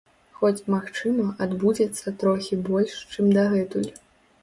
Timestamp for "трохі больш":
2.25-2.99